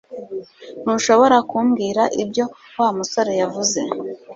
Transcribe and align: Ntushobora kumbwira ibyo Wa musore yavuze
Ntushobora 0.83 1.37
kumbwira 1.49 2.03
ibyo 2.23 2.45
Wa 2.79 2.89
musore 2.97 3.31
yavuze 3.41 3.79